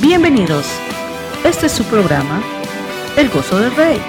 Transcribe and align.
Bienvenidos. 0.00 0.64
Este 1.44 1.66
es 1.66 1.72
su 1.72 1.84
programa, 1.84 2.42
El 3.18 3.28
Gozo 3.28 3.58
del 3.60 3.76
Rey. 3.76 4.00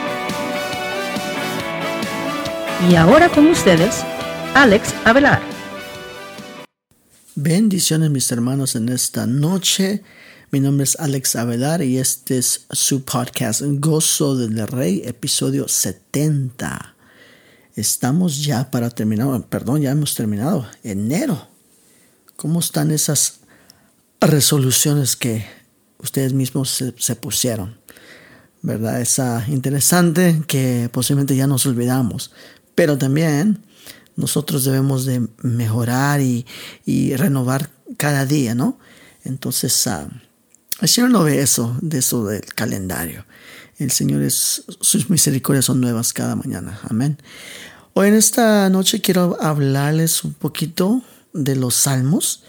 Y 2.89 2.95
ahora 2.95 3.27
con 3.27 3.47
ustedes, 3.47 4.01
Alex 4.55 4.95
Avelar. 5.03 5.41
Bendiciones 7.35 8.09
mis 8.09 8.31
hermanos 8.31 8.77
en 8.77 8.87
esta 8.87 9.27
noche. 9.27 10.01
Mi 10.49 10.61
nombre 10.61 10.85
es 10.85 10.97
Alex 10.97 11.35
Avelar 11.35 11.81
y 11.81 11.97
este 11.97 12.37
es 12.37 12.67
su 12.71 13.03
podcast 13.03 13.61
Gozo 13.61 14.37
del 14.37 14.65
Rey, 14.67 15.01
episodio 15.03 15.67
70. 15.67 16.95
Estamos 17.75 18.41
ya 18.45 18.71
para 18.71 18.91
terminar, 18.91 19.45
perdón, 19.49 19.81
ya 19.81 19.91
hemos 19.91 20.15
terminado 20.15 20.65
enero. 20.83 21.49
¿Cómo 22.37 22.61
están 22.61 22.91
esas 22.91 23.41
resoluciones 24.21 25.17
que 25.17 25.60
ustedes 26.01 26.33
mismos 26.33 26.83
se, 26.97 27.15
pusieron. 27.15 27.77
¿Verdad? 28.61 29.01
Es 29.01 29.19
interesante 29.47 30.43
que 30.47 30.89
posiblemente 30.91 31.35
ya 31.35 31.47
nos 31.47 31.65
olvidamos, 31.65 32.31
pero 32.75 32.97
también 32.97 33.63
nosotros 34.15 34.65
debemos 34.65 35.05
de 35.05 35.27
mejorar 35.41 36.21
y, 36.21 36.45
renovar 37.15 37.71
cada 37.97 38.25
día, 38.25 38.53
¿no? 38.53 38.77
Entonces, 39.23 39.87
uh, 39.87 40.09
el 40.81 40.87
Señor 40.87 41.09
no 41.09 41.23
ve 41.23 41.41
eso, 41.41 41.75
de 41.81 41.99
eso 41.99 42.25
del 42.25 42.45
calendario. 42.45 43.25
El 43.77 43.91
Señor 43.91 44.21
es, 44.21 44.63
sus 44.79 45.09
misericordias 45.09 45.65
son 45.65 45.81
nuevas 45.81 46.13
cada 46.13 46.35
mañana. 46.35 46.79
Amén. 46.87 47.17
Hoy 47.93 48.07
en 48.09 48.13
esta 48.13 48.69
noche 48.69 49.01
quiero 49.01 49.37
hablarles 49.41 50.23
un 50.23 50.33
poquito 50.33 51.03
de 51.33 51.55
los 51.55 51.75
salmos 51.75 52.43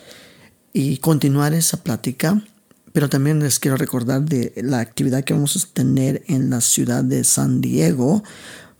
y 0.72 0.98
continuar 0.98 1.54
esa 1.54 1.82
plática 1.82 2.42
pero 2.92 3.08
también 3.08 3.40
les 3.40 3.58
quiero 3.58 3.76
recordar 3.76 4.22
de 4.22 4.52
la 4.56 4.80
actividad 4.80 5.24
que 5.24 5.32
vamos 5.32 5.56
a 5.56 5.72
tener 5.72 6.22
en 6.26 6.50
la 6.50 6.60
ciudad 6.60 7.02
de 7.02 7.24
San 7.24 7.60
Diego 7.60 8.22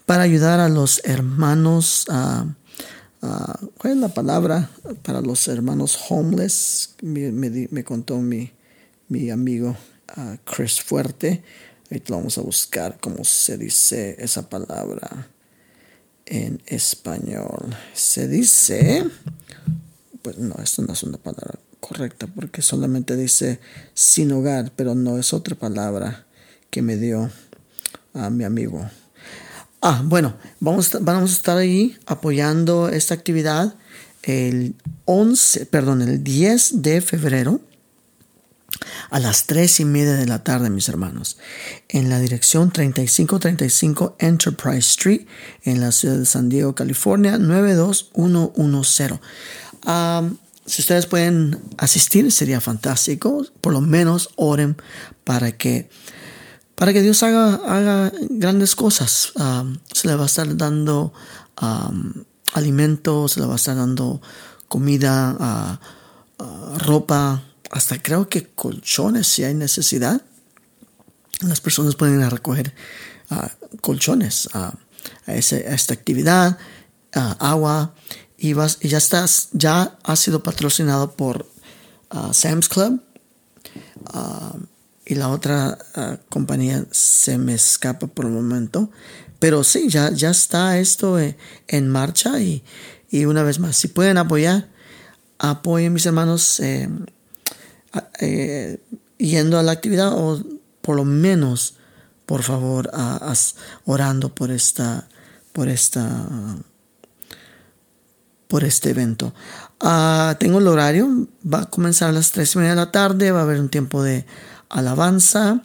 para 0.06 0.22
ayudar 0.22 0.60
a 0.60 0.68
los 0.68 1.00
hermanos 1.04 2.04
a, 2.10 2.46
¿cuál 3.78 3.94
es 3.94 3.96
la 3.96 4.08
palabra? 4.08 4.70
Para 5.02 5.20
los 5.20 5.48
hermanos 5.48 5.98
homeless, 6.08 6.94
me, 7.00 7.84
contó 7.84 8.18
mi, 8.18 8.50
mi 9.08 9.30
amigo 9.30 9.76
Chris 10.44 10.82
Fuerte. 10.82 11.42
Ahí 11.90 12.02
vamos 12.08 12.36
a 12.38 12.42
buscar 12.42 12.98
cómo 13.00 13.24
se 13.24 13.56
dice 13.56 14.16
esa 14.18 14.48
palabra 14.48 15.28
en 16.26 16.60
español. 16.66 17.76
Se 17.94 18.28
dice, 18.28 19.04
pues 20.20 20.38
no, 20.38 20.54
esto 20.62 20.82
no 20.82 20.92
es 20.92 21.02
una 21.02 21.18
palabra 21.18 21.58
correcta 21.82 22.28
porque 22.28 22.62
solamente 22.62 23.16
dice 23.16 23.58
sin 23.92 24.30
hogar, 24.32 24.72
pero 24.76 24.94
no 24.94 25.18
es 25.18 25.34
otra 25.34 25.56
palabra 25.56 26.24
que 26.70 26.80
me 26.80 26.96
dio 26.96 27.28
a 28.14 28.30
mi 28.30 28.44
amigo. 28.44 28.88
Ah, 29.82 30.00
bueno, 30.04 30.36
vamos, 30.60 30.96
vamos 31.00 31.30
a 31.30 31.34
estar 31.34 31.58
ahí 31.58 31.98
apoyando 32.06 32.88
esta 32.88 33.14
actividad 33.14 33.74
el 34.22 34.76
11, 35.06 35.66
perdón, 35.66 36.02
el 36.02 36.22
10 36.22 36.82
de 36.82 37.00
febrero 37.00 37.60
a 39.10 39.18
las 39.18 39.46
3 39.46 39.80
y 39.80 39.84
media 39.84 40.14
de 40.14 40.26
la 40.26 40.44
tarde, 40.44 40.70
mis 40.70 40.88
hermanos, 40.88 41.36
en 41.88 42.08
la 42.08 42.20
dirección 42.20 42.70
3535 42.70 44.14
Enterprise 44.20 44.78
Street, 44.78 45.26
en 45.64 45.80
la 45.80 45.90
ciudad 45.90 46.16
de 46.16 46.26
San 46.26 46.48
Diego, 46.48 46.76
California, 46.76 47.38
92110. 47.38 49.20
Si 50.64 50.82
ustedes 50.82 51.06
pueden 51.06 51.60
asistir, 51.76 52.30
sería 52.30 52.60
fantástico. 52.60 53.44
Por 53.60 53.72
lo 53.72 53.80
menos 53.80 54.30
oren 54.36 54.76
para 55.24 55.52
que, 55.52 55.90
para 56.74 56.92
que 56.92 57.02
Dios 57.02 57.22
haga, 57.22 57.54
haga 57.54 58.12
grandes 58.30 58.76
cosas. 58.76 59.32
Um, 59.34 59.78
se 59.92 60.08
le 60.08 60.14
va 60.14 60.24
a 60.24 60.26
estar 60.26 60.56
dando 60.56 61.12
alimento, 62.54 63.28
se 63.28 63.40
le 63.40 63.46
va 63.46 63.54
a 63.54 63.56
estar 63.56 63.76
dando 63.76 64.20
comida, 64.68 65.78
uh, 66.38 66.42
uh, 66.42 66.78
ropa, 66.78 67.42
hasta 67.70 68.00
creo 68.00 68.28
que 68.28 68.48
colchones 68.48 69.26
si 69.26 69.44
hay 69.44 69.54
necesidad. 69.54 70.22
Las 71.40 71.60
personas 71.60 71.96
pueden 71.96 72.18
ir 72.20 72.24
a 72.24 72.30
recoger 72.30 72.74
colchones 73.80 74.48
a, 74.52 74.74
esta 75.26 75.94
actividad, 75.94 76.58
agua 77.12 77.94
y, 78.42 78.54
ya 78.88 78.98
estás, 78.98 79.50
ya 79.52 79.96
ha 80.02 80.16
sido 80.16 80.42
patrocinado 80.42 81.12
por 81.12 81.46
uh, 82.12 82.32
Sam's 82.34 82.68
Club 82.68 83.00
uh, 84.12 84.58
y 85.06 85.14
la 85.14 85.28
otra 85.28 85.78
uh, 85.96 86.16
compañía 86.28 86.84
se 86.90 87.38
me 87.38 87.54
escapa 87.54 88.08
por 88.08 88.24
el 88.24 88.32
momento. 88.32 88.90
Pero 89.38 89.62
sí, 89.62 89.88
ya, 89.88 90.10
ya 90.10 90.30
está 90.30 90.78
esto 90.78 91.20
eh, 91.20 91.36
en 91.68 91.88
marcha 91.88 92.40
y, 92.40 92.64
una 93.12 93.44
vez 93.44 93.60
más, 93.60 93.76
si 93.76 93.88
pueden 93.88 94.18
apoyar, 94.18 94.68
apoyen 95.38 95.92
mis 95.92 96.06
hermanos 96.06 96.58
eh, 96.60 96.88
eh, 98.20 98.80
yendo 99.18 99.58
a 99.58 99.62
la 99.62 99.72
actividad 99.72 100.12
o 100.14 100.42
por 100.80 100.96
lo 100.96 101.04
menos, 101.04 101.76
por 102.26 102.42
favor, 102.42 102.90
orando 103.84 104.34
por 104.34 104.50
esta, 104.50 105.08
por 105.52 105.68
esta 105.68 106.28
por 108.52 108.64
este 108.64 108.90
evento. 108.90 109.32
Ah, 109.80 110.36
tengo 110.38 110.58
el 110.58 110.68
horario, 110.68 111.08
va 111.42 111.62
a 111.62 111.70
comenzar 111.70 112.10
a 112.10 112.12
las 112.12 112.32
3 112.32 112.54
y 112.54 112.58
media 112.58 112.70
de 112.72 112.76
la 112.76 112.92
tarde, 112.92 113.32
va 113.32 113.38
a 113.40 113.42
haber 113.44 113.58
un 113.58 113.70
tiempo 113.70 114.02
de 114.02 114.26
alabanza, 114.68 115.62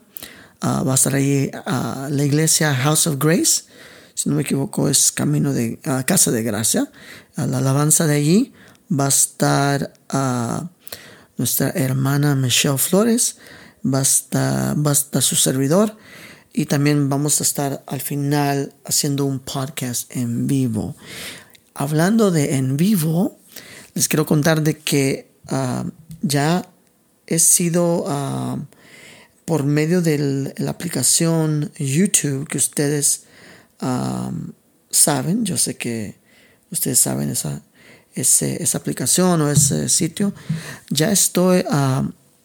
ah, 0.62 0.84
va 0.84 0.94
a 0.94 0.96
estar 0.96 1.14
ahí 1.14 1.52
ah, 1.66 2.08
la 2.10 2.24
iglesia 2.24 2.74
House 2.74 3.06
of 3.08 3.18
Grace, 3.20 3.64
si 4.14 4.30
no 4.30 4.38
me 4.38 4.44
equivoco 4.44 4.88
es 4.88 5.12
Camino 5.12 5.52
de 5.52 5.80
Casa 6.06 6.32
de 6.32 6.44
Gracia, 6.44 6.90
la 7.36 7.58
alabanza 7.58 8.08
de 8.08 8.16
allí 8.16 8.54
va 8.90 9.08
a 9.08 9.10
estar 9.10 9.92
nuestra 11.36 11.72
hermana 11.72 12.36
Michelle 12.36 12.78
Flores, 12.78 13.36
va 13.86 14.00
a, 14.00 14.04
estar, 14.04 14.78
va 14.78 14.92
a 14.92 14.94
estar 14.94 15.22
su 15.22 15.36
servidor 15.36 15.98
y 16.54 16.68
también 16.68 17.10
vamos 17.10 17.42
a 17.42 17.44
estar 17.44 17.84
al 17.86 18.00
final 18.00 18.74
haciendo 18.86 19.26
un 19.26 19.40
podcast 19.40 20.10
en 20.16 20.48
vivo. 20.48 20.96
Hablando 21.80 22.32
de 22.32 22.56
en 22.56 22.76
vivo, 22.76 23.38
les 23.94 24.08
quiero 24.08 24.26
contar 24.26 24.64
de 24.64 24.80
que 24.80 25.30
ah, 25.48 25.86
ya 26.24 26.68
he 27.28 27.38
sido 27.38 28.06
ah, 28.08 28.58
por 29.46 29.64
medio 29.64 30.02
de 30.02 30.56
la 30.58 30.72
aplicación 30.72 31.72
YouTube 31.78 32.48
que 32.48 32.58
ustedes 32.58 33.26
ah, 33.80 34.32
saben, 34.90 35.46
yo 35.46 35.56
sé 35.56 35.78
que 35.78 36.18
ustedes 36.72 36.98
saben 36.98 37.30
esa, 37.30 37.62
esa 38.16 38.78
aplicación 38.80 39.40
o 39.42 39.52
ese 39.52 39.88
sitio, 39.88 40.34
ya 40.90 41.12
estoy 41.12 41.64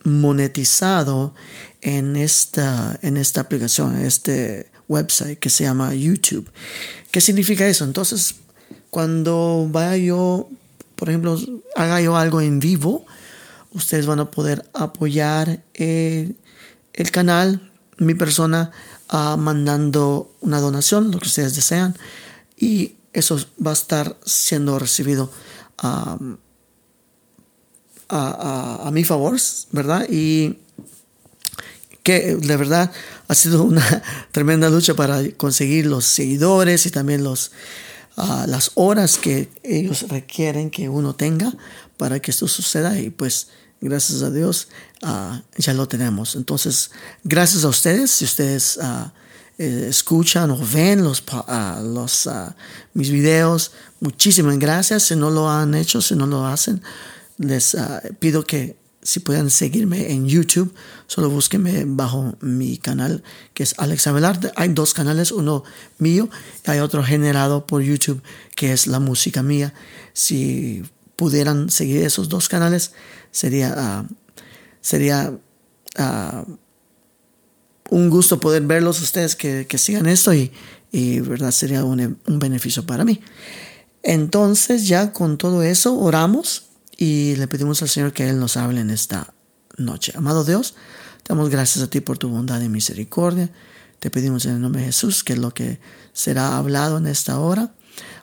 monetizado 0.05 1.35
en 1.81 2.17
esta, 2.17 2.99
en 3.01 3.17
esta 3.17 3.41
aplicación, 3.41 3.97
en 3.97 4.05
este 4.05 4.71
website 4.89 5.39
que 5.39 5.49
se 5.49 5.65
llama 5.65 5.95
YouTube. 5.95 6.51
¿Qué 7.11 7.23
significa 7.23 7.67
eso? 7.67 7.85
Entonces, 7.85 8.35
cuando 8.93 9.67
vaya 9.71 9.97
yo, 9.97 10.51
por 10.97 11.09
ejemplo, 11.09 11.41
haga 11.77 12.03
yo 12.03 12.15
algo 12.15 12.43
en 12.43 12.61
vivo, 12.61 13.07
ustedes 13.71 14.05
van 14.05 14.21
a 14.21 14.31
poder 14.31 14.69
apoyar 14.75 15.65
el, 15.73 16.37
canal, 17.11 17.73
mi 17.97 18.13
persona, 18.13 18.71
uh, 19.11 19.39
mandando 19.39 20.37
una 20.43 20.61
donación, 20.61 21.11
lo 21.11 21.19
que 21.21 21.29
ustedes 21.29 21.57
desean, 21.57 21.97
y 22.55 22.97
eso 23.15 23.41
va 23.67 23.71
a 23.71 23.81
estar 23.81 24.19
siendo 24.27 24.79
recibido 24.79 25.31
a, 25.79 26.19
a, 28.11 28.91
mi 28.93 29.05
favor, 29.05 29.41
¿verdad? 29.71 30.07
Y 30.11 30.59
que 32.03 32.37
de 32.37 32.57
verdad 32.59 32.93
ha 33.27 33.35
sido 33.35 33.63
una 33.63 34.03
tremenda 34.33 34.69
lucha 34.69 34.93
para 34.93 35.27
conseguir 35.39 35.87
los 35.87 36.05
seguidores 36.05 36.85
y 36.85 36.91
también 36.91 37.25
los 37.25 37.53
las 38.17 38.73
horas 38.75 39.19
que 39.19 39.49
ellos 39.63 40.09
requieren 40.09 40.71
que 40.71 40.89
uno 40.89 41.15
tenga 41.15 41.53
para 41.97 42.21
que 42.21 42.31
esto 42.31 42.49
suceda 42.49 42.99
y 42.99 43.11
pues 43.11 43.49
gracias 43.81 44.23
a 44.23 44.31
Dios 44.31 44.69
ah, 45.03 45.43
ya 45.57 45.73
lo 45.75 45.89
tenemos. 45.89 46.37
Entonces, 46.37 46.91
gracias 47.25 47.65
a 47.65 47.69
ustedes, 47.69 48.11
si 48.11 48.25
ustedes 48.25 48.79
eh, 49.59 49.87
escuchan 49.89 50.51
o 50.51 50.59
ven 50.59 51.03
los, 51.03 51.23
ah, 51.31 51.81
los 51.83 52.29
mis 52.95 53.11
videos, 53.11 53.73
muchísimas 54.01 54.59
gracias. 54.59 55.05
Si 55.05 55.17
no 55.17 55.31
lo 55.31 55.51
han 55.51 55.75
hecho, 55.75 56.01
si 56.03 56.15
no 56.15 56.27
lo 56.27 56.47
hacen, 56.47 56.83
les 57.39 57.77
pido 58.19 58.45
que 58.45 58.82
si 59.03 59.21
pueden 59.21 59.51
seguirme 59.51 60.13
en 60.13 60.29
YouTube, 60.29 60.73
solo 61.09 61.29
búsquenme 61.29 61.85
bajo 61.87 62.37
mi 62.41 62.79
canal 62.79 63.25
que 63.53 63.65
es 63.65 63.75
Alex 63.79 64.07
Abelarde. 64.07 64.53
Hay 64.55 64.69
dos 64.69 64.95
canales, 64.95 65.33
uno 65.33 65.65
mío 65.99 66.29
y 66.67 66.71
hay 66.71 66.79
otro 66.79 67.03
generado 67.03 67.67
por 67.67 67.83
YouTube 67.83 68.23
que 68.55 68.73
es 68.73 68.87
la 68.87 69.01
música 69.01 69.43
mía. 69.43 69.75
Si 70.13 70.85
pudieran 71.17 71.69
seguir 71.69 72.03
esos 72.03 72.29
dos 72.29 72.49
canales, 72.49 72.93
sería, 73.33 73.75
ah, 73.77 74.07
sería 74.81 75.37
ah, 75.99 76.45
un 77.91 78.09
gusto 78.09 78.41
poder 78.41 78.63
verlos 78.63 79.03
ustedes 79.03 79.35
que, 79.35 79.67
sigan 79.79 80.07
esto 80.07 80.33
y, 80.33 80.53
y 80.93 81.19
verdad 81.21 81.51
sería 81.51 81.85
un, 81.85 82.19
un, 82.27 82.39
beneficio 82.39 82.87
para 82.87 83.05
mí. 83.05 83.21
Entonces 84.05 84.87
ya 84.87 85.13
con 85.13 85.39
todo 85.39 85.63
eso 85.63 85.99
oramos 85.99 86.72
y 86.97 87.37
le 87.37 87.49
pedimos 87.49 87.83
al 87.83 87.89
Señor 87.89 88.13
que 88.13 88.29
Él 88.29 88.39
nos 88.39 88.57
hable 88.57 88.81
en 88.81 88.91
esta 88.91 89.35
noche. 89.77 90.13
Amado 90.15 90.45
Dios, 90.45 90.75
damos 91.27 91.51
gracias 91.51 91.85
a 91.85 91.91
ti 91.91 92.01
por 92.01 92.19
tu 92.19 92.29
bondad 92.29 92.61
y 92.61 92.69
misericordia. 92.69 93.51
Te 93.99 94.11
pedimos 94.11 94.45
en 94.47 94.57
el 94.57 94.61
nombre 94.61 94.81
de 94.81 94.89
Jesús 94.89 95.23
que 95.23 95.37
lo 95.37 95.55
que 95.55 95.81
será 96.13 96.57
hablado 96.57 96.99
en 96.99 97.07
esta 97.07 97.39
hora 97.39 97.73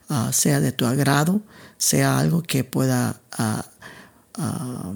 ah, 0.09 0.31
sea 0.33 0.59
de 0.59 0.71
tu 0.71 0.85
agrado, 0.85 1.41
sea 1.77 2.19
algo 2.19 2.43
que 2.43 2.63
pueda 2.63 3.21
ah, 3.31 3.65
ah, 4.35 4.93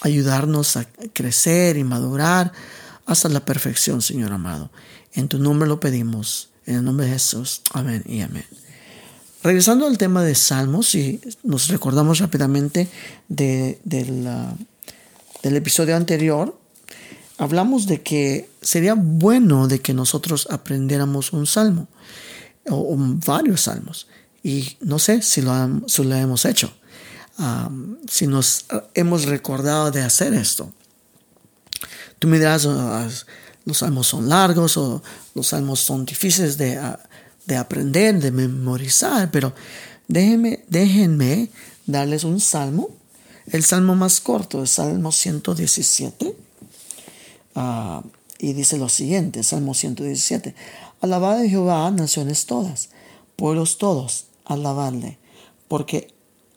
ayudarnos 0.00 0.76
a 0.76 0.86
crecer 1.12 1.76
y 1.76 1.84
madurar 1.84 2.52
hasta 3.06 3.28
la 3.28 3.44
perfección, 3.44 4.02
Señor 4.02 4.32
amado. 4.32 4.70
En 5.12 5.28
tu 5.28 5.38
nombre 5.38 5.68
lo 5.68 5.80
pedimos, 5.80 6.50
en 6.64 6.76
el 6.76 6.84
nombre 6.84 7.06
de 7.06 7.12
Jesús. 7.12 7.62
Amén 7.72 8.02
y 8.06 8.20
amén. 8.20 8.46
Regresando 9.42 9.86
al 9.86 9.96
tema 9.96 10.22
de 10.22 10.34
Salmos, 10.34 10.94
y 10.94 11.18
nos 11.42 11.68
recordamos 11.68 12.18
rápidamente 12.18 12.88
del 13.28 14.26
episodio 15.42 15.96
anterior, 15.96 16.58
hablamos 17.38 17.86
de 17.86 18.02
que 18.02 18.50
sería 18.60 18.92
bueno 18.94 19.66
de 19.66 19.80
que 19.80 19.94
nosotros 19.94 20.46
aprendiéramos 20.50 21.32
un 21.32 21.46
salmo 21.46 21.88
o, 22.68 22.94
varios 22.98 23.62
salmos. 23.62 24.08
Y 24.42 24.76
no 24.80 24.98
sé 24.98 25.22
si 25.22 25.40
lo, 25.40 25.54
hemos 25.54 26.44
hecho, 26.44 26.70
si 28.10 28.26
nos 28.26 28.66
hemos 28.92 29.24
recordado 29.24 29.90
de 29.90 30.02
hacer 30.02 30.34
esto. 30.34 30.70
Tú 32.18 32.28
me 32.28 32.38
dirás, 32.38 32.66
ah, 32.66 33.08
los 33.64 33.78
salmos 33.78 34.06
son 34.06 34.28
largos 34.28 34.76
o 34.76 35.02
los 35.34 35.46
salmos 35.46 35.80
son 35.80 36.04
difíciles 36.04 36.58
de, 36.58 36.76
ah, 36.76 37.00
de 37.54 37.58
aprender, 37.58 38.20
de 38.20 38.30
memorizar, 38.30 39.30
pero 39.30 39.52
déjenme, 40.08 40.64
déjenme 40.68 41.50
darles 41.86 42.24
un 42.24 42.40
salmo. 42.40 42.88
El 43.46 43.64
salmo 43.64 43.94
más 43.96 44.20
corto, 44.20 44.60
el 44.62 44.68
Salmo 44.68 45.10
117 45.10 46.36
Ah, 47.54 48.02
y 48.38 48.52
dice 48.52 48.78
lo 48.78 48.88
siguiente, 48.88 49.42
Salmo 49.42 49.74
117, 49.74 50.54
Alabad 51.00 51.40
a 51.40 51.48
Jehová, 51.48 51.90
naciones 51.90 52.46
todas, 52.46 52.90
pueblos 53.36 53.78
todos, 53.78 54.26
alabadle, 54.44 55.18
porque 55.68 56.08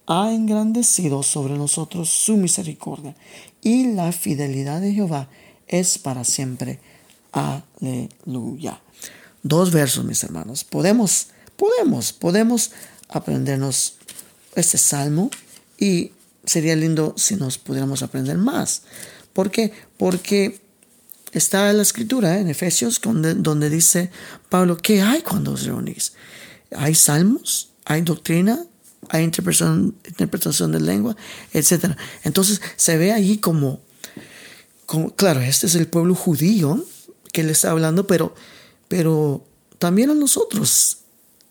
ha 0.06 0.32
engrandecido 0.32 1.24
sobre 1.24 1.58
nosotros 1.58 2.10
su 2.10 2.38
misericordia, 2.38 3.16
y 3.62 3.94
la 3.94 4.12
fidelidad 4.12 4.82
de 4.82 4.94
Jehová 4.94 5.30
es 5.68 5.98
para 5.98 6.24
siempre. 6.24 6.80
Aleluya. 7.32 8.80
Dos 9.44 9.72
versos, 9.72 10.06
mis 10.06 10.24
hermanos. 10.24 10.64
Podemos, 10.64 11.28
podemos, 11.58 12.14
podemos 12.14 12.72
aprendernos 13.10 13.96
este 14.56 14.78
salmo 14.78 15.30
y 15.78 16.14
sería 16.46 16.76
lindo 16.76 17.14
si 17.18 17.36
nos 17.36 17.58
pudiéramos 17.58 18.04
aprender 18.04 18.38
más. 18.38 18.84
¿Por 19.34 19.52
qué? 19.52 19.74
Porque 19.98 20.62
está 21.34 21.70
en 21.70 21.78
la 21.78 21.84
escritura, 21.84 22.40
en 22.40 22.48
Efesios, 22.48 23.02
donde, 23.02 23.70
dice 23.70 24.12
Pablo, 24.50 24.78
¿qué 24.78 25.02
hay 25.02 25.22
cuando 25.22 25.52
os 25.52 25.66
reunís? 25.66 26.14
¿Hay 26.76 26.96
salmos? 26.96 27.72
¿Hay 27.84 28.02
doctrina? 28.02 28.64
¿Hay 29.10 29.24
interpretación, 29.26 29.96
interpretación 30.08 30.72
de 30.72 30.80
lengua? 30.80 31.18
Etcétera. 31.52 31.98
Entonces 32.24 32.62
se 32.78 32.98
ve 32.98 33.12
allí 33.12 33.40
como, 33.40 33.82
claro, 35.18 35.42
este 35.42 35.68
es 35.68 35.76
el 35.76 35.88
pueblo 35.88 36.16
judío 36.16 36.86
que 37.34 37.44
le 37.44 37.52
está 37.52 37.72
hablando, 37.72 38.08
pero, 38.08 38.36
pero 38.88 39.46
también 39.80 40.10
a 40.10 40.14
nosotros 40.14 41.00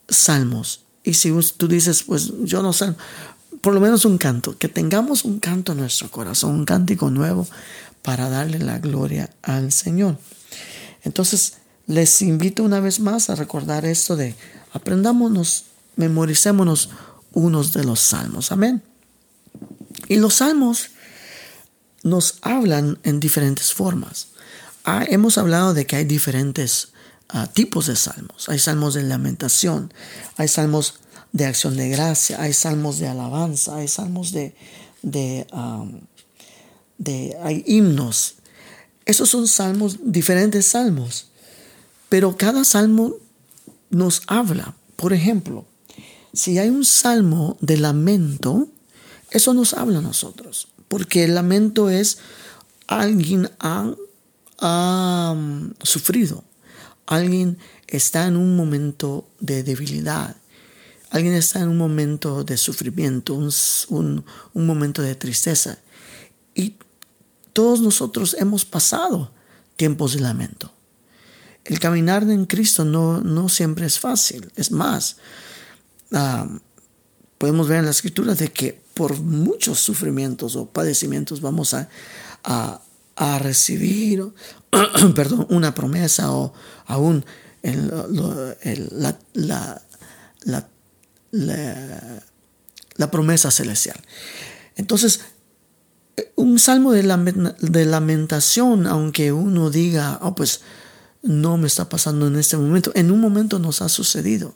salmos. 0.07 0.81
Y 1.03 1.15
si 1.15 1.31
tú 1.57 1.67
dices, 1.67 2.03
pues 2.03 2.31
yo 2.43 2.61
no 2.61 2.73
sé, 2.73 2.93
por 3.61 3.73
lo 3.73 3.79
menos 3.79 4.05
un 4.05 4.17
canto, 4.17 4.57
que 4.57 4.67
tengamos 4.67 5.25
un 5.25 5.39
canto 5.39 5.71
en 5.71 5.79
nuestro 5.79 6.09
corazón, 6.09 6.55
un 6.55 6.65
cántico 6.65 7.09
nuevo 7.09 7.47
para 8.01 8.29
darle 8.29 8.59
la 8.59 8.79
gloria 8.79 9.29
al 9.41 9.71
Señor. 9.71 10.17
Entonces, 11.03 11.53
les 11.87 12.21
invito 12.21 12.63
una 12.63 12.79
vez 12.79 12.99
más 12.99 13.29
a 13.29 13.35
recordar 13.35 13.85
esto 13.85 14.15
de 14.15 14.35
aprendámonos, 14.71 15.65
memoricémonos 15.95 16.89
unos 17.33 17.73
de 17.73 17.83
los 17.83 17.99
salmos. 17.99 18.51
Amén. 18.51 18.81
Y 20.07 20.17
los 20.17 20.35
salmos 20.35 20.91
nos 22.03 22.35
hablan 22.41 22.99
en 23.03 23.19
diferentes 23.19 23.73
formas. 23.73 24.27
Ah, 24.85 25.05
hemos 25.07 25.37
hablado 25.37 25.73
de 25.73 25.85
que 25.85 25.95
hay 25.95 26.05
diferentes 26.05 26.92
tipos 27.53 27.87
de 27.87 27.95
salmos. 27.95 28.49
Hay 28.49 28.59
salmos 28.59 28.93
de 28.93 29.03
lamentación, 29.03 29.93
hay 30.37 30.47
salmos 30.47 30.95
de 31.31 31.45
acción 31.45 31.75
de 31.75 31.89
gracia, 31.89 32.41
hay 32.41 32.53
salmos 32.53 32.99
de 32.99 33.07
alabanza, 33.07 33.77
hay 33.77 33.87
salmos 33.87 34.31
de, 34.31 34.55
de 35.01 35.47
de, 36.97 37.37
hay 37.41 37.63
himnos. 37.67 38.35
Esos 39.05 39.29
son 39.29 39.47
salmos, 39.47 39.97
diferentes 40.03 40.65
salmos. 40.67 41.27
Pero 42.09 42.37
cada 42.37 42.63
salmo 42.63 43.15
nos 43.89 44.21
habla. 44.27 44.75
Por 44.95 45.13
ejemplo, 45.13 45.65
si 46.33 46.57
hay 46.59 46.69
un 46.69 46.85
salmo 46.85 47.57
de 47.59 47.77
lamento, 47.77 48.67
eso 49.31 49.53
nos 49.53 49.73
habla 49.73 49.99
a 49.99 50.03
nosotros. 50.03 50.69
Porque 50.87 51.23
el 51.23 51.35
lamento 51.35 51.89
es 51.89 52.19
alguien 52.87 53.49
ha, 53.59 53.93
um, 55.31 55.73
sufrido. 55.81 56.43
Alguien 57.05 57.57
está 57.87 58.27
en 58.27 58.37
un 58.37 58.55
momento 58.55 59.27
de 59.39 59.63
debilidad. 59.63 60.35
Alguien 61.09 61.35
está 61.35 61.59
en 61.59 61.69
un 61.69 61.77
momento 61.77 62.43
de 62.43 62.57
sufrimiento, 62.57 63.35
un, 63.35 63.51
un, 64.53 64.65
momento 64.65 65.01
de 65.01 65.13
tristeza. 65.15 65.77
Y 66.55 66.77
todos 67.53 67.81
nosotros 67.81 68.35
hemos 68.39 68.65
pasado 68.65 69.31
tiempos 69.75 70.13
de 70.13 70.21
lamento. 70.21 70.71
El 71.65 71.79
caminar 71.79 72.23
en 72.23 72.45
Cristo 72.45 72.83
no, 72.83 73.21
no 73.21 73.47
siempre 73.47 73.85
es 73.85 73.99
fácil. 73.99 74.51
Es 74.55 74.71
más, 74.71 75.17
podemos 77.37 77.67
ver 77.67 77.79
en 77.79 77.85
la 77.85 77.91
escritura 77.91 78.35
de 78.35 78.51
que 78.51 78.81
por 78.93 79.19
muchos 79.19 79.79
sufrimientos 79.79 80.55
o 80.55 80.65
padecimientos 80.65 81.41
vamos 81.41 81.73
a, 81.73 81.89
a, 82.43 82.81
recibir 83.39 84.33
perdón, 85.15 85.47
una 85.49 85.73
promesa 85.73 86.31
o 86.31 86.53
aún 86.85 87.25
la, 87.63 89.17
la, 89.33 89.81
la, 92.97 93.11
promesa 93.11 93.51
celestial. 93.51 93.99
Entonces, 94.75 95.21
un 96.35 96.59
salmo 96.59 96.91
de, 96.91 97.03
lamentación, 97.85 98.87
aunque 98.87 99.31
uno 99.31 99.69
diga, 99.69 100.19
oh, 100.21 100.35
pues 100.35 100.61
no 101.21 101.57
me 101.57 101.67
está 101.67 101.87
pasando 101.87 102.27
en 102.27 102.35
este 102.35 102.57
momento, 102.57 102.91
en 102.95 103.11
un 103.11 103.21
momento 103.21 103.59
nos 103.59 103.81
ha 103.81 103.87
sucedido. 103.89 104.55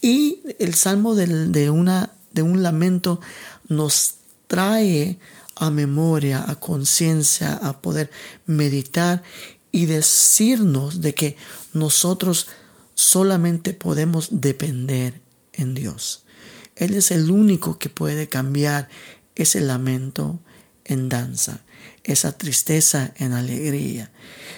Y 0.00 0.42
el 0.58 0.74
salmo 0.74 1.14
de, 1.14 1.70
una, 1.70 2.10
de 2.32 2.42
un 2.42 2.62
lamento 2.62 3.20
nos 3.68 4.14
trae 4.48 5.20
a 5.60 5.70
memoria, 5.70 6.44
a 6.48 6.58
conciencia, 6.58 7.54
a 7.54 7.80
poder 7.80 8.10
meditar 8.46 9.22
y 9.70 9.86
decirnos 9.86 11.02
de 11.02 11.14
que 11.14 11.36
nosotros 11.74 12.48
solamente 12.94 13.74
podemos 13.74 14.28
depender 14.30 15.20
en 15.52 15.74
Dios. 15.74 16.24
Él 16.76 16.94
es 16.94 17.10
el 17.10 17.30
único 17.30 17.78
que 17.78 17.90
puede 17.90 18.28
cambiar 18.28 18.88
ese 19.34 19.60
lamento, 19.60 20.40
en 20.86 21.08
danza, 21.08 21.60
esa 22.04 22.32
tristeza 22.32 23.12
en 23.16 23.32
alegría. 23.32 24.10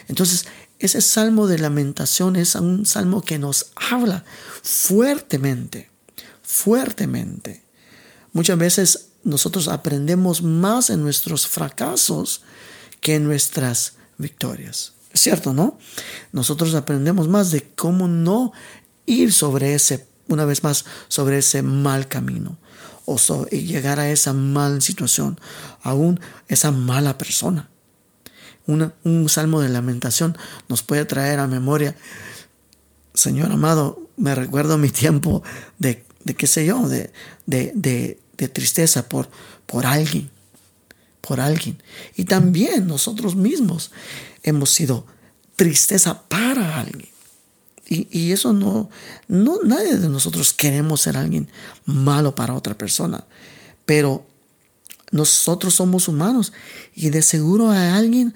Entonces, 0.09 0.47
ese 0.79 1.01
salmo 1.01 1.47
de 1.47 1.59
lamentación 1.59 2.37
es 2.37 2.55
un 2.55 2.87
salmo 2.87 3.23
que 3.23 3.39
nos 3.39 3.73
habla 3.77 4.25
fuertemente, 4.63 5.91
fuertemente. 6.43 7.63
Muchas 8.33 8.57
veces 8.57 9.09
nosotros 9.25 9.69
aprendemos 9.69 10.43
más 10.43 10.91
en 10.91 11.03
nuestros 11.03 11.47
fracasos 11.47 12.43
que 13.01 13.17
en 13.17 13.25
nuestras 13.25 13.95
victorias. 14.19 14.95
Es 15.13 15.21
cierto, 15.21 15.53
¿no? 15.53 15.79
Nosotros 16.33 16.75
aprendemos 16.75 17.29
más 17.29 17.51
de 17.51 17.63
cómo 17.75 18.09
no 18.09 18.53
ir 19.07 19.33
sobre 19.33 19.75
ese, 19.75 20.07
una 20.29 20.45
vez 20.45 20.63
más, 20.65 20.85
sobre 21.09 21.39
ese 21.39 21.63
mal 21.63 22.09
camino 22.09 22.59
o 23.05 23.19
llegar 23.47 23.99
a 23.99 24.11
esa 24.11 24.33
mala 24.33 24.81
situación, 24.81 25.39
aún 25.83 26.21
esa 26.49 26.71
mala 26.71 27.19
persona. 27.19 27.69
un 28.67 29.29
salmo 29.29 29.61
de 29.61 29.69
lamentación 29.69 30.39
nos 30.69 30.83
puede 30.83 31.05
traer 31.05 31.41
a 31.41 31.49
memoria, 31.49 31.97
Señor 33.15 33.51
amado, 33.53 34.09
me 34.17 34.35
recuerdo 34.35 34.79
mi 34.79 34.89
tiempo 34.89 35.43
de, 35.79 36.05
de 36.25 36.35
qué 36.35 36.47
sé 36.47 36.65
yo, 36.65 36.89
de, 36.89 37.13
de, 37.47 38.19
tristeza 38.49 39.09
por, 39.09 39.29
por 39.67 39.87
alguien, 39.87 40.31
por 41.21 41.41
alguien. 41.41 41.83
Y 42.17 42.25
también 42.25 42.87
nosotros 42.87 43.37
mismos 43.37 43.91
hemos 44.43 44.71
sido 44.71 45.07
tristeza 45.57 46.23
para 46.29 46.81
alguien. 46.81 47.09
Y, 47.85 48.33
eso 48.33 48.55
no, 48.55 48.89
no, 49.29 49.59
nadie 49.65 49.99
de 49.99 50.09
nosotros 50.09 50.55
queremos 50.55 51.03
ser 51.03 51.17
alguien 51.17 51.51
malo 51.85 52.35
para 52.35 52.55
otra 52.55 52.79
persona. 52.79 53.25
Pero 53.85 54.27
nosotros 55.11 55.75
somos 55.75 56.09
humanos 56.09 56.55
y 56.95 57.11
de 57.11 57.21
seguro 57.21 57.71
hay 57.71 57.91
alguien 57.91 58.35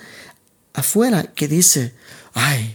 afuera 0.74 1.22
que 1.22 1.48
dice, 1.48 1.94
ay, 2.34 2.74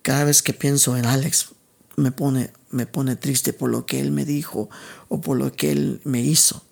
cada 0.00 0.24
vez 0.24 0.42
que 0.42 0.54
pienso 0.54 0.96
en 0.96 1.04
Alex 1.04 1.51
me 1.96 2.12
pone, 2.12 2.50
me 2.70 2.86
pone 2.86 3.16
triste 3.16 3.52
por 3.52 3.70
lo 3.70 3.86
que 3.86 4.00
él 4.00 4.12
me 4.12 4.24
dijo 4.24 4.70
o 5.08 5.20
por 5.20 5.36
lo 5.36 5.52
que 5.52 5.72
él 5.72 6.00
me 6.04 6.20
hizo. 6.20 6.64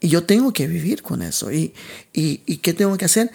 Y 0.00 0.08
yo 0.08 0.24
tengo 0.24 0.52
que 0.52 0.66
vivir 0.66 1.02
con 1.02 1.22
eso. 1.22 1.52
¿Y, 1.52 1.74
y, 2.12 2.42
y 2.46 2.58
qué 2.58 2.72
tengo 2.72 2.96
que 2.96 3.04
hacer? 3.04 3.30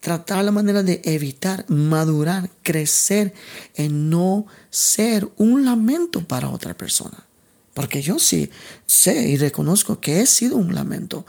tratar 0.00 0.44
la 0.44 0.52
manera 0.52 0.82
de 0.82 1.00
evitar, 1.04 1.64
madurar, 1.68 2.50
crecer 2.62 3.34
en 3.74 4.10
no 4.10 4.46
ser 4.70 5.28
un 5.36 5.64
lamento 5.64 6.26
para 6.26 6.50
otra 6.50 6.74
persona. 6.74 7.26
Porque 7.74 8.02
yo 8.02 8.18
sí 8.18 8.50
sé 8.86 9.28
y 9.28 9.36
reconozco 9.36 10.00
que 10.00 10.20
he 10.20 10.26
sido 10.26 10.56
un 10.56 10.74
lamento 10.74 11.26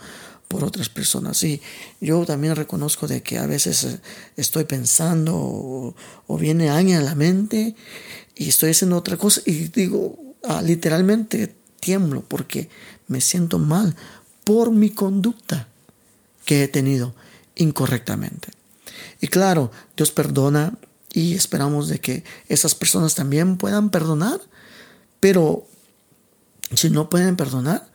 por 0.50 0.64
otras 0.64 0.88
personas. 0.88 1.44
Y 1.44 1.62
yo 2.00 2.26
también 2.26 2.56
reconozco 2.56 3.06
de 3.06 3.22
que 3.22 3.38
a 3.38 3.46
veces 3.46 3.84
eh, 3.84 4.00
estoy 4.36 4.64
pensando 4.64 5.36
o, 5.36 5.94
viene 6.38 6.70
alguien 6.70 6.98
a 6.98 7.02
la 7.02 7.14
mente 7.14 7.76
y 8.34 8.48
estoy 8.48 8.70
haciendo 8.70 8.96
otra 8.96 9.16
cosa 9.16 9.42
y 9.46 9.68
digo, 9.68 10.18
ah, 10.42 10.60
literalmente 10.60 11.54
tiemblo 11.78 12.22
porque 12.26 12.68
me 13.06 13.20
siento 13.20 13.60
mal 13.60 13.94
por 14.42 14.72
mi 14.72 14.90
conducta 14.90 15.68
que 16.44 16.64
he 16.64 16.68
tenido 16.68 17.14
incorrectamente. 17.54 18.48
Y 19.20 19.28
claro, 19.28 19.70
Dios 19.96 20.10
perdona 20.10 20.74
y 21.12 21.34
esperamos 21.34 21.86
de 21.86 22.00
que 22.00 22.24
esas 22.48 22.74
personas 22.74 23.14
también 23.14 23.56
puedan 23.56 23.90
perdonar, 23.90 24.40
pero 25.20 25.68
si 26.74 26.90
no 26.90 27.08
pueden 27.08 27.36
perdonar, 27.36 27.88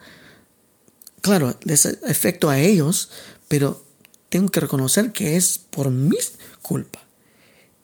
claro, 1.26 1.56
les 1.64 1.84
efecto 1.84 2.48
a 2.48 2.58
ellos, 2.58 3.10
pero 3.48 3.84
tengo 4.28 4.48
que 4.48 4.60
reconocer 4.60 5.12
que 5.12 5.36
es 5.36 5.58
por 5.58 5.90
mi 5.90 6.16
culpa 6.62 7.00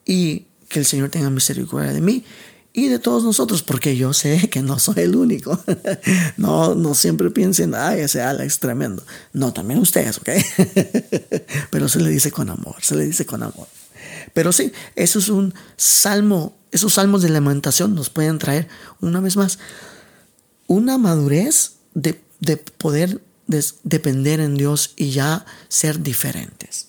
y 0.04 0.46
que 0.68 0.78
el 0.78 0.86
Señor 0.86 1.10
tenga 1.10 1.30
misericordia 1.30 1.92
de 1.92 2.00
mí 2.00 2.24
y 2.72 2.88
de 2.88 2.98
todos 2.98 3.22
nosotros, 3.22 3.62
porque 3.62 3.96
yo 3.96 4.14
sé 4.14 4.48
que 4.48 4.62
no 4.62 4.78
soy 4.78 5.02
el 5.02 5.14
único. 5.14 5.62
no, 6.38 6.74
no 6.74 6.94
siempre 6.94 7.30
piensen, 7.30 7.74
ay, 7.74 8.00
ese 8.00 8.22
Alex 8.22 8.60
tremendo. 8.60 9.04
No, 9.32 9.52
también 9.52 9.78
ustedes, 9.80 10.18
¿ok? 10.18 10.30
Pero 11.70 11.88
se 11.88 12.00
le 12.00 12.10
dice 12.10 12.30
con 12.30 12.48
amor, 12.48 12.76
se 12.80 12.96
le 12.96 13.04
dice 13.04 13.26
con 13.26 13.42
amor. 13.42 13.68
Pero 14.32 14.52
sí, 14.52 14.72
eso 14.96 15.18
es 15.18 15.28
un 15.28 15.54
salmo, 15.76 16.56
esos 16.70 16.94
salmos 16.94 17.22
de 17.22 17.28
lamentación 17.28 17.94
nos 17.94 18.08
pueden 18.08 18.38
traer, 18.38 18.68
una 19.00 19.20
vez 19.20 19.36
más, 19.36 19.58
una 20.66 20.96
madurez 20.96 21.72
de, 21.94 22.14
poder 22.78 23.20
depender 23.82 24.40
en 24.40 24.56
Dios 24.56 24.92
y 24.96 25.10
ya 25.10 25.44
ser 25.68 26.00
diferentes. 26.02 26.88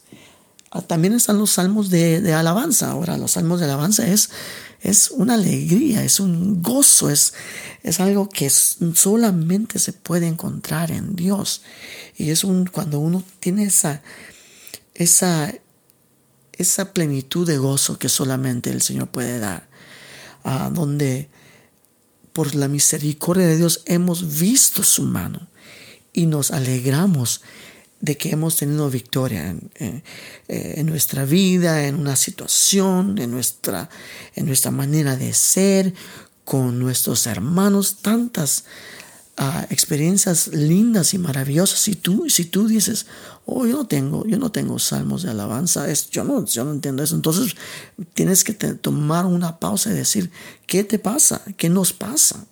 Ah, 0.72 0.82
también 0.82 1.13
están 1.13 1.38
los 1.38 1.51
salmos 1.51 1.89
de, 1.89 2.34
alabanza. 2.34 2.91
Ahora, 2.91 3.17
los 3.17 3.32
salmos 3.32 3.60
de 3.60 3.65
alabanza 3.65 4.08
es 4.08 4.29
es 4.84 5.12
una 5.12 5.36
alegría, 5.36 6.03
es 6.03 6.20
un 6.20 6.62
gozo, 6.62 7.10
es, 7.10 7.34
es 7.84 8.01
algo 8.01 8.27
que 8.27 8.50
solamente 8.50 9.79
se 9.79 9.93
puede 9.93 10.27
encontrar 10.27 10.91
en 10.91 11.15
Dios. 11.15 11.62
Y 12.17 12.32
es 12.32 12.43
un, 12.43 12.65
cuando 12.65 13.00
uno 13.00 13.24
tiene 13.39 13.63
esa, 13.63 14.01
esa, 14.93 15.53
esa 16.51 16.93
plenitud 16.93 17.48
de 17.48 17.58
gozo 17.58 17.98
que 17.98 18.10
solamente 18.10 18.72
el 18.72 18.82
Señor 18.82 19.08
puede 19.08 19.39
dar, 19.39 19.70
a 20.43 20.70
donde 20.70 21.29
por 22.34 22.53
la 22.53 22.67
misericordia 22.67 23.48
de 23.48 23.55
Dios 23.55 23.84
hemos 23.86 24.38
visto 24.38 24.84
su 24.84 25.03
mano 25.03 25.48
y 26.13 26.27
nos 26.27 26.51
alegramos 26.51 27.41
de 28.00 28.17
que 28.17 28.32
hemos 28.32 28.58
tenido 28.58 28.89
victoria 28.89 29.55
en, 29.75 30.03
eh, 30.50 30.84
nuestra 30.84 31.24
vida, 31.24 31.88
en 31.88 31.96
una 31.96 32.17
situación, 32.17 33.17
en 33.17 33.32
nuestra, 33.32 33.89
en 34.36 34.46
nuestra 34.46 34.72
manera 34.72 35.15
de 35.15 35.34
ser, 35.34 35.93
con 36.43 36.79
nuestros 36.79 37.25
hermanos, 37.27 38.00
tantas 38.01 38.65
ah, 39.38 39.65
experiencias 39.70 40.48
lindas 40.50 41.13
y 41.13 41.17
maravillosas. 41.17 41.88
Y 41.88 41.96
tú, 41.96 42.29
si 42.29 42.43
tú 42.43 42.67
dices, 42.67 43.05
oh, 43.46 43.65
yo 43.65 43.77
no 43.77 43.88
tengo, 43.88 44.25
yo 44.27 44.38
no 44.38 44.51
tengo 44.51 44.79
salmos 44.79 45.24
de 45.24 45.32
alabanza, 45.32 45.89
es, 45.89 46.10
yo, 46.10 46.25
no, 46.25 46.46
yo 46.46 46.65
no 46.65 46.72
entiendo 46.72 47.03
eso. 47.03 47.15
Entonces 47.15 47.55
tienes 48.13 48.43
que 48.43 48.53
tomar 48.53 49.25
una 49.25 49.60
pausa 49.60 49.91
y 49.91 49.93
decir, 49.93 50.29
¿qué 50.67 50.84
te 50.84 51.00
pasa? 51.00 51.41
¿Qué 51.55 51.70
nos 51.70 51.93
pasa? 51.93 52.46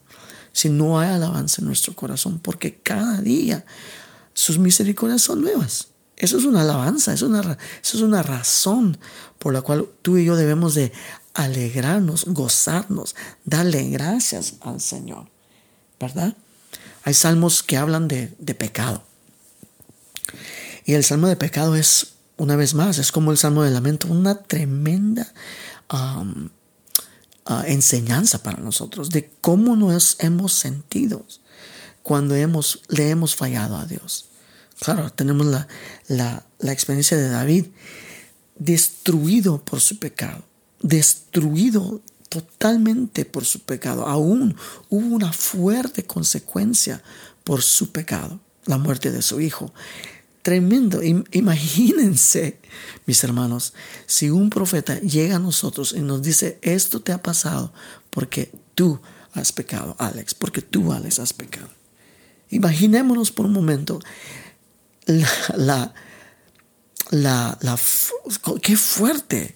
Si 0.53 0.69
no 0.69 0.99
hay 0.99 1.09
alabanza 1.09 1.61
en 1.61 1.67
nuestro 1.67 1.95
corazón, 1.95 2.39
porque 2.39 2.75
cada 2.75 3.21
día 3.21 3.65
sus 4.33 4.57
misericordias 4.57 5.21
son 5.21 5.41
nuevas. 5.41 5.87
Eso 6.17 6.37
es 6.37 6.45
una 6.45 6.61
alabanza, 6.61 7.13
eso 7.13 7.25
es 7.25 7.31
una, 7.31 7.57
eso 7.81 7.97
es 7.97 8.01
una 8.03 8.21
razón 8.21 8.97
por 9.39 9.53
la 9.53 9.61
cual 9.61 9.87
tú 10.01 10.17
y 10.17 10.25
yo 10.25 10.35
debemos 10.35 10.75
de 10.75 10.91
alegrarnos, 11.33 12.25
gozarnos, 12.25 13.15
darle 13.43 13.89
gracias 13.89 14.55
al 14.61 14.81
Señor. 14.81 15.27
¿Verdad? 15.99 16.35
Hay 17.03 17.13
salmos 17.13 17.63
que 17.63 17.77
hablan 17.77 18.07
de, 18.07 18.27
pecado. 18.57 19.03
Y 20.85 20.93
el 20.93 21.03
salmo 21.03 21.27
de 21.27 21.35
pecado 21.35 21.75
es, 21.75 22.13
una 22.37 22.55
vez 22.55 22.73
más, 22.73 22.97
es 22.97 23.11
como 23.11 23.31
el 23.31 23.37
salmo 23.37 23.63
de 23.63 23.71
lamento, 23.71 24.07
una 24.07 24.35
tremenda 24.35 25.31
uh, 27.49 27.63
enseñanza 27.65 28.43
para 28.43 28.61
nosotros 28.61 29.09
de 29.09 29.31
cómo 29.41 29.75
nos 29.75 30.17
hemos 30.19 30.53
sentido 30.53 31.25
cuando 32.03 32.35
hemos, 32.35 32.81
le 32.89 33.09
hemos 33.09 33.35
fallado 33.35 33.77
a 33.77 33.85
Dios. 33.85 34.29
Claro, 34.79 35.11
tenemos 35.11 35.45
la, 35.47 35.67
la 36.59 36.71
experiencia 36.71 37.15
de 37.15 37.29
David, 37.29 37.67
destruido 38.57 39.63
por 39.63 39.79
su 39.79 39.99
pecado, 39.99 40.43
destruido 40.81 42.01
totalmente 42.29 43.25
por 43.25 43.43
su 43.43 43.59
pecado. 43.59 44.07
Aún 44.07 44.55
hubo 44.89 45.15
una 45.15 45.33
fuerte 45.33 46.05
consecuencia 46.05 47.03
por 47.43 47.61
su 47.61 47.91
pecado, 47.91 48.39
la 48.65 48.77
muerte 48.77 49.11
de 49.11 49.21
su 49.21 49.41
hijo. 49.41 49.73
Tremendo. 50.41 51.01
Imagínense, 51.03 52.59
mis 53.05 53.23
hermanos, 53.23 53.73
si 54.07 54.29
un 54.29 54.49
profeta 54.49 54.99
llega 54.99 55.35
a 55.35 55.39
nosotros 55.39 55.93
y 55.95 56.01
nos 56.01 56.21
dice, 56.21 56.57
esto 56.61 57.01
te 57.01 57.11
ha 57.11 57.21
pasado 57.21 57.73
porque 58.09 58.51
tú 58.73 58.99
has 59.33 59.51
pecado, 59.51 59.95
Alex, 59.99 60.33
porque 60.33 60.61
tú, 60.61 60.91
Alex, 60.91 61.19
has 61.19 61.33
pecado. 61.33 61.69
Imaginémonos 62.49 63.31
por 63.31 63.45
un 63.45 63.53
momento 63.53 63.99
la, 65.05 65.93
la, 67.11 67.57
la, 67.61 67.79
qué 68.61 68.75
fuerte 68.75 69.55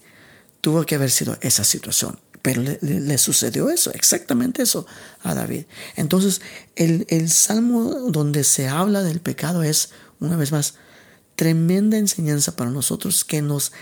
tuvo 0.60 0.84
que 0.84 0.94
haber 0.94 1.10
sido 1.10 1.36
esa 1.40 1.64
situación. 1.64 2.18
Pero 2.42 2.62
le, 2.62 3.18
sucedió 3.18 3.70
eso, 3.70 3.90
exactamente 3.90 4.62
eso 4.62 4.86
a 5.24 5.34
David. 5.34 5.64
Entonces, 5.96 6.40
el, 6.76 7.04
el, 7.08 7.28
salmo 7.28 8.10
donde 8.12 8.44
se 8.44 8.68
habla 8.68 9.02
del 9.02 9.18
pecado 9.18 9.64
es, 9.64 9.90
una 10.20 10.36
vez 10.36 10.52
más, 10.52 10.74
tremenda 11.34 11.98
enseñanza 11.98 12.56
para 12.56 12.70
nosotros 12.70 13.24
que 13.24 13.42
nos, 13.42 13.72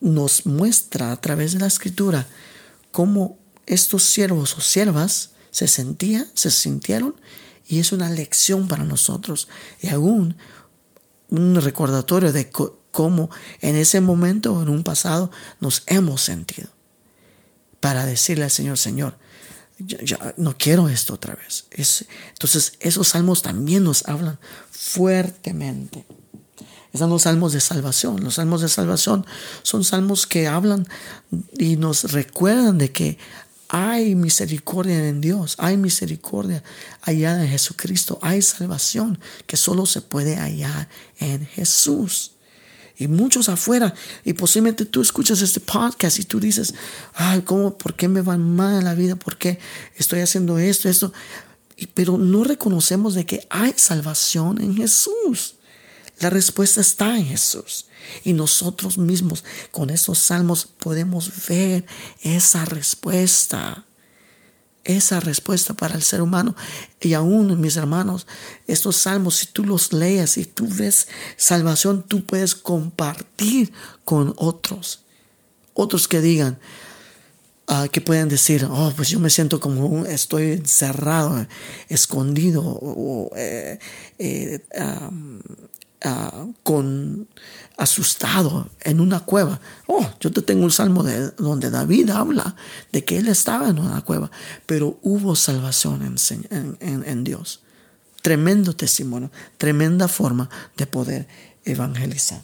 nos 0.00 0.46
muestra 0.46 1.12
a 1.12 1.20
través 1.20 1.52
de 1.52 1.60
la 1.60 1.66
escritura 1.66 2.26
cómo 2.92 3.38
estos 3.66 4.04
siervos 4.04 4.56
o 4.56 4.60
siervas 4.60 5.30
se 5.50 5.68
sentían, 5.68 6.26
se 6.34 6.50
sintieron 6.50 7.14
y 7.66 7.80
es 7.80 7.92
una 7.92 8.10
lección 8.10 8.68
para 8.68 8.84
nosotros 8.84 9.48
y 9.80 9.88
aún 9.88 10.36
un 11.28 11.54
recordatorio 11.56 12.32
de 12.32 12.50
cómo 12.50 13.30
en 13.60 13.76
ese 13.76 14.00
momento 14.00 14.54
o 14.54 14.62
en 14.62 14.68
un 14.68 14.82
pasado 14.82 15.30
nos 15.60 15.82
hemos 15.86 16.22
sentido. 16.22 16.68
Para 17.80 18.06
decirle 18.06 18.44
al 18.44 18.50
Señor, 18.50 18.78
Señor, 18.78 19.18
ya, 19.78 20.34
no 20.36 20.56
quiero 20.56 20.88
esto 20.88 21.14
otra 21.14 21.34
vez. 21.34 21.66
entonces 22.30 22.74
esos 22.80 23.08
salmos 23.08 23.42
también 23.42 23.84
nos 23.84 24.06
hablan 24.08 24.38
fuertemente. 24.70 26.04
Están 26.92 27.10
los 27.10 27.22
salmos 27.22 27.52
de 27.52 27.60
salvación. 27.60 28.24
Los 28.24 28.34
salmos 28.34 28.62
de 28.62 28.68
salvación 28.68 29.26
son 29.62 29.84
salmos 29.84 30.26
que 30.26 30.48
hablan 30.48 30.86
y 31.58 31.76
nos 31.76 32.12
recuerdan 32.12 32.78
de 32.78 32.90
que 32.90 33.18
hay 33.68 34.14
misericordia 34.14 35.06
en 35.08 35.20
Dios, 35.20 35.54
hay 35.58 35.76
misericordia 35.76 36.64
allá 37.02 37.42
en 37.42 37.48
Jesucristo, 37.50 38.18
hay 38.22 38.40
salvación 38.40 39.18
que 39.46 39.58
solo 39.58 39.84
se 39.84 40.00
puede 40.00 40.36
hallar 40.36 40.88
en 41.18 41.46
Jesús. 41.46 42.32
Y 42.98 43.06
muchos 43.06 43.48
afuera, 43.48 43.94
y 44.24 44.32
posiblemente 44.32 44.84
tú 44.84 45.00
escuchas 45.00 45.40
este 45.40 45.60
podcast 45.60 46.18
y 46.18 46.24
tú 46.24 46.40
dices, 46.40 46.74
ay, 47.14 47.42
¿cómo, 47.42 47.78
por 47.78 47.94
qué 47.94 48.08
me 48.08 48.22
va 48.22 48.36
mal 48.36 48.82
la 48.82 48.94
vida? 48.94 49.14
¿Por 49.14 49.38
qué 49.38 49.60
estoy 49.94 50.20
haciendo 50.20 50.58
esto, 50.58 50.88
esto? 50.88 51.12
Pero 51.94 52.18
no 52.18 52.42
reconocemos 52.42 53.14
de 53.14 53.24
que 53.24 53.46
hay 53.50 53.72
salvación 53.76 54.60
en 54.60 54.76
Jesús. 54.76 55.54
La 56.18 56.28
respuesta 56.28 56.80
está 56.80 57.16
en 57.16 57.26
Jesús. 57.26 57.86
Y 58.24 58.32
nosotros 58.32 58.98
mismos 58.98 59.44
con 59.70 59.90
estos 59.90 60.18
salmos 60.18 60.66
podemos 60.66 61.30
ver 61.48 61.86
esa 62.22 62.64
respuesta. 62.64 63.87
Esa 64.88 65.20
respuesta 65.20 65.74
para 65.74 65.94
el 65.94 66.02
ser 66.02 66.22
humano. 66.22 66.56
Y 67.02 67.12
aún, 67.12 67.60
mis 67.60 67.76
hermanos, 67.76 68.26
estos 68.66 68.96
salmos, 68.96 69.36
si 69.36 69.46
tú 69.48 69.66
los 69.66 69.92
leas 69.92 70.38
y 70.38 70.46
tú 70.46 70.66
ves 70.66 71.08
salvación, 71.36 72.02
tú 72.08 72.24
puedes 72.24 72.54
compartir 72.54 73.70
con 74.06 74.32
otros. 74.38 75.00
Otros 75.74 76.08
que 76.08 76.22
digan, 76.22 76.58
uh, 77.68 77.86
que 77.90 78.00
pueden 78.00 78.30
decir, 78.30 78.64
oh, 78.64 78.90
pues 78.96 79.10
yo 79.10 79.20
me 79.20 79.28
siento 79.28 79.60
como 79.60 80.06
estoy 80.06 80.52
encerrado, 80.52 81.46
escondido, 81.90 82.62
o, 82.64 83.30
eh, 83.36 83.78
eh, 84.18 84.60
con 86.62 87.28
asustado 87.76 88.70
en 88.80 89.00
una 89.00 89.20
cueva. 89.20 89.60
Oh, 89.86 90.06
yo 90.20 90.30
te 90.30 90.42
tengo 90.42 90.64
un 90.64 90.70
salmo 90.70 91.02
de, 91.02 91.30
donde 91.32 91.70
David 91.70 92.10
habla 92.10 92.54
de 92.92 93.04
que 93.04 93.18
él 93.18 93.28
estaba 93.28 93.68
en 93.68 93.78
una 93.78 94.02
cueva, 94.02 94.30
pero 94.66 94.98
hubo 95.02 95.34
salvación 95.34 96.02
en, 96.02 96.76
en, 96.80 97.04
en 97.04 97.24
Dios. 97.24 97.62
Tremendo 98.22 98.74
testimonio, 98.74 99.30
tremenda 99.56 100.08
forma 100.08 100.50
de 100.76 100.86
poder 100.86 101.28
evangelizar. 101.64 102.42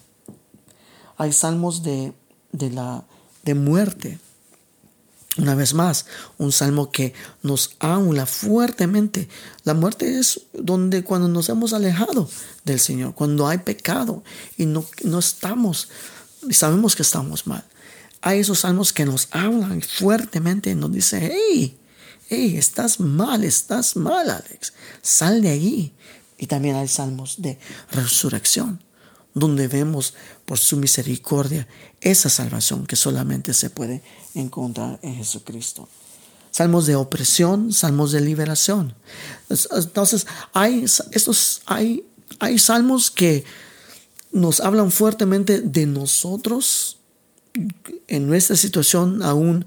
Hay 1.16 1.32
salmos 1.32 1.82
de, 1.82 2.12
de, 2.52 2.70
la, 2.70 3.04
de 3.44 3.54
muerte, 3.54 4.18
una 5.36 5.54
vez 5.54 5.74
más, 5.74 6.06
un 6.38 6.52
salmo 6.52 6.90
que 6.90 7.12
nos 7.42 7.76
habla 7.80 8.26
fuertemente. 8.26 9.28
La 9.64 9.74
muerte 9.74 10.18
es 10.18 10.42
donde 10.52 11.02
cuando 11.02 11.28
nos 11.28 11.48
hemos 11.48 11.72
alejado 11.72 12.28
del 12.64 12.78
Señor, 12.78 13.14
cuando 13.14 13.48
hay 13.48 13.58
pecado 13.58 14.22
y 14.56 14.66
no, 14.66 14.84
no 15.02 15.18
estamos, 15.18 15.88
sabemos 16.50 16.94
que 16.94 17.02
estamos 17.02 17.46
mal. 17.46 17.64
Hay 18.20 18.40
esos 18.40 18.60
salmos 18.60 18.92
que 18.92 19.04
nos 19.04 19.28
hablan 19.32 19.82
fuertemente 19.82 20.70
y 20.70 20.74
nos 20.74 20.92
dicen, 20.92 21.30
hey, 21.32 21.76
hey, 22.28 22.56
estás 22.56 23.00
mal, 23.00 23.44
estás 23.44 23.96
mal, 23.96 24.30
Alex, 24.30 24.72
sal 25.02 25.42
de 25.42 25.50
ahí. 25.50 25.92
Y 26.38 26.46
también 26.46 26.76
hay 26.76 26.88
salmos 26.88 27.42
de 27.42 27.58
resurrección 27.90 28.80
donde 29.34 29.66
vemos 29.66 30.14
por 30.46 30.58
su 30.58 30.76
misericordia 30.76 31.66
esa 32.00 32.30
salvación 32.30 32.86
que 32.86 32.96
solamente 32.96 33.52
se 33.52 33.68
puede 33.68 34.02
encontrar 34.34 35.00
en 35.02 35.16
Jesucristo. 35.16 35.88
Salmos 36.52 36.86
de 36.86 36.94
opresión, 36.94 37.72
salmos 37.72 38.12
de 38.12 38.20
liberación. 38.20 38.94
Entonces, 39.48 40.26
hay, 40.52 40.84
estos, 41.10 41.62
hay, 41.66 42.06
hay 42.38 42.58
salmos 42.60 43.10
que 43.10 43.44
nos 44.30 44.60
hablan 44.60 44.92
fuertemente 44.92 45.60
de 45.60 45.86
nosotros 45.86 46.98
en 48.06 48.28
nuestra 48.28 48.56
situación 48.56 49.22
aún 49.22 49.66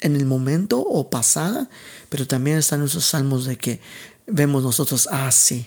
en 0.00 0.16
el 0.16 0.26
momento 0.26 0.78
o 0.78 1.10
pasada, 1.10 1.68
pero 2.10 2.26
también 2.26 2.58
están 2.58 2.84
esos 2.84 3.04
salmos 3.04 3.44
de 3.46 3.56
que 3.56 3.80
vemos 4.26 4.62
nosotros, 4.62 5.08
ah, 5.10 5.32
sí, 5.32 5.66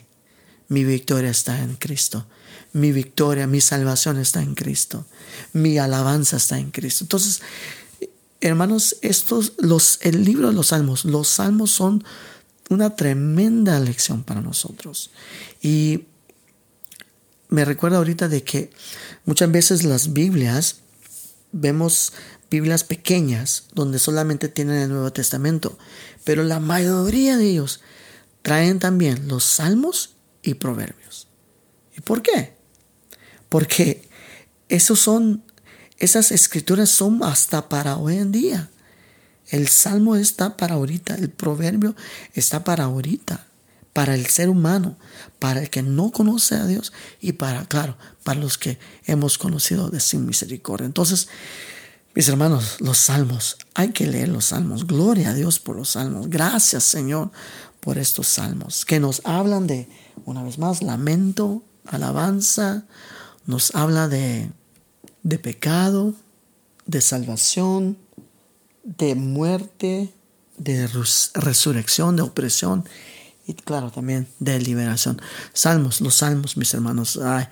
mi 0.68 0.86
victoria 0.86 1.32
está 1.32 1.62
en 1.62 1.76
Cristo 1.76 2.26
mi 2.74 2.92
victoria, 2.92 3.48
mi 3.48 3.62
salvación 3.62 4.18
está 4.18 4.42
en 4.42 4.56
Cristo. 4.56 5.06
Mi 5.54 5.78
alabanza 5.78 6.38
está 6.38 6.60
en 6.60 6.72
Cristo. 6.72 7.04
Entonces, 7.04 7.42
hermanos, 8.42 8.98
estos, 9.02 9.54
los, 9.58 10.00
el 10.02 10.24
libro 10.24 10.50
de 10.50 10.54
los 10.54 10.68
salmos, 10.68 11.06
los 11.06 11.28
salmos 11.28 11.72
son 11.72 12.04
una 12.70 12.96
tremenda 12.96 13.80
lección 13.80 14.24
para 14.24 14.42
nosotros. 14.42 15.12
Y 15.62 16.06
me 17.50 17.66
recuerda 17.66 17.98
ahorita 17.98 18.28
de 18.28 18.44
que 18.44 18.72
muchas 19.26 19.52
veces 19.52 19.84
las 19.84 20.14
Biblias, 20.14 20.78
vemos 21.52 22.14
Biblias 22.52 22.84
pequeñas 22.84 23.66
donde 23.74 24.00
solamente 24.00 24.50
tienen 24.50 24.78
el 24.78 24.90
Nuevo 24.90 25.12
Testamento, 25.12 25.78
pero 26.24 26.44
la 26.44 26.60
mayoría 26.60 27.38
de 27.38 27.50
ellos 27.50 27.82
traen 28.42 28.80
también 28.80 29.28
los 29.28 29.44
salmos 29.44 30.16
y 30.42 30.56
proverbios. 30.56 31.28
¿Y 31.98 32.02
por 32.02 32.22
qué? 32.22 32.59
Porque 33.50 34.08
esos 34.70 35.00
son, 35.00 35.44
esas 35.98 36.32
escrituras 36.32 36.90
son 36.90 37.24
hasta 37.24 37.68
para 37.68 37.98
hoy 37.98 38.18
en 38.18 38.32
día. 38.32 38.70
El 39.50 39.68
salmo 39.68 40.16
está 40.16 40.56
para 40.56 40.76
ahorita, 40.76 41.16
el 41.16 41.30
proverbio 41.30 41.96
está 42.36 42.64
para 42.64 42.84
ahorita, 42.86 43.48
para 43.94 44.14
el 44.14 44.28
ser 44.28 44.50
humano, 44.50 44.96
para 45.40 45.62
el 45.62 45.72
que 45.72 45.82
no 45.82 46.12
conoce 46.12 46.56
a 46.56 46.68
Dios 46.68 46.94
y 47.20 47.34
para, 47.34 47.66
claro, 47.66 47.98
para 48.24 48.40
los 48.40 48.60
que 48.60 48.78
hemos 49.06 49.40
conocido 49.40 49.90
de 49.90 50.00
sin 50.00 50.28
misericordia. 50.28 50.86
Entonces, 50.86 51.30
mis 52.14 52.30
hermanos, 52.30 52.78
los 52.80 52.98
salmos, 53.00 53.58
hay 53.74 53.90
que 53.90 54.06
leer 54.06 54.30
los 54.30 54.46
salmos. 54.46 54.86
Gloria 54.86 55.30
a 55.30 55.34
Dios 55.34 55.60
por 55.60 55.76
los 55.76 55.92
salmos. 55.92 56.30
Gracias, 56.30 56.84
Señor, 56.84 57.32
por 57.80 57.98
estos 57.98 58.28
salmos 58.28 58.86
que 58.86 59.00
nos 59.00 59.22
hablan 59.26 59.66
de, 59.66 59.90
una 60.26 60.44
vez 60.44 60.60
más, 60.60 60.84
lamento, 60.84 61.64
alabanza, 61.86 62.86
nos 63.50 63.74
habla 63.74 64.08
de, 64.08 64.52
de 65.24 65.40
pecado, 65.40 66.14
de 66.86 67.02
salvación, 67.02 67.98
de 68.84 69.16
muerte, 69.16 70.14
de 70.60 70.88
resurrección, 71.34 72.16
de 72.16 72.22
opresión 72.22 72.86
y 73.48 73.56
claro 73.56 73.90
también 73.90 74.28
de 74.38 74.60
liberación. 74.60 75.20
Salmos, 75.52 76.00
los 76.00 76.14
salmos, 76.14 76.58
mis 76.58 76.72
hermanos. 76.76 77.18
Ay, 77.18 77.48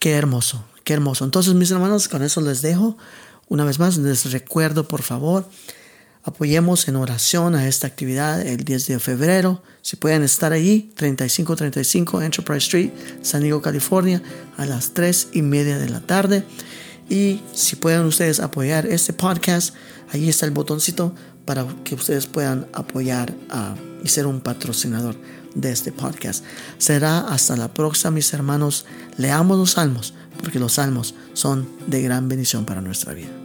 qué 0.00 0.12
hermoso, 0.12 0.64
qué 0.84 0.94
hermoso. 0.94 1.26
Entonces, 1.26 1.52
mis 1.52 1.70
hermanos, 1.70 2.08
con 2.08 2.22
eso 2.22 2.40
les 2.40 2.62
dejo. 2.62 2.96
Una 3.48 3.66
vez 3.66 3.78
más, 3.78 3.98
les 3.98 4.32
recuerdo, 4.32 4.88
por 4.88 5.02
favor, 5.02 5.46
Apoyemos 6.24 6.86
en 6.86 6.96
oración 6.96 7.56
a 7.56 7.66
esta 7.66 7.88
actividad 7.88 8.46
el 8.46 8.64
10 8.64 8.86
de 8.86 8.98
febrero. 9.00 9.62
Si 9.82 9.96
pueden 9.96 10.22
estar 10.22 10.52
allí, 10.52 10.92
3535 10.94 12.22
Enterprise 12.22 12.64
Street, 12.64 12.90
San 13.22 13.42
Diego, 13.42 13.60
California, 13.60 14.22
a 14.56 14.64
las 14.64 14.94
3 14.94 15.30
y 15.32 15.42
media 15.42 15.78
de 15.78 15.88
la 15.88 16.00
tarde. 16.00 16.44
Y 17.08 17.40
si 17.52 17.74
pueden 17.74 18.02
ustedes 18.02 18.38
apoyar 18.38 18.86
este 18.86 19.12
podcast, 19.12 19.74
allí 20.12 20.28
está 20.28 20.46
el 20.46 20.52
botoncito 20.52 21.12
para 21.44 21.66
que 21.82 21.96
ustedes 21.96 22.26
puedan 22.26 22.68
apoyar 22.72 23.34
y 24.04 24.08
ser 24.08 24.26
un 24.26 24.40
patrocinador 24.40 25.16
de 25.56 25.72
este 25.72 25.90
podcast. 25.90 26.44
Será 26.78 27.18
hasta 27.18 27.56
la 27.56 27.74
próxima, 27.74 28.12
mis 28.12 28.32
hermanos. 28.32 28.86
Leamos 29.16 29.58
los 29.58 29.72
salmos, 29.72 30.14
porque 30.40 30.60
los 30.60 30.74
salmos 30.74 31.16
son 31.32 31.68
de 31.88 32.00
gran 32.00 32.28
bendición 32.28 32.64
para 32.64 32.80
nuestra 32.80 33.12
vida. 33.12 33.41